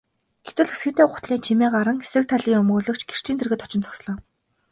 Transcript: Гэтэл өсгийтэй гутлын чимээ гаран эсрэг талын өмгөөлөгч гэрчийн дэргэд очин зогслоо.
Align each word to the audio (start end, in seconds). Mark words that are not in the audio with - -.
Гэтэл 0.45 0.67
өсгийтэй 0.73 1.07
гутлын 1.09 1.43
чимээ 1.45 1.69
гаран 1.75 1.97
эсрэг 2.03 2.25
талын 2.29 2.59
өмгөөлөгч 2.61 3.01
гэрчийн 3.09 3.37
дэргэд 3.39 3.63
очин 3.65 3.81
зогслоо. 3.83 4.15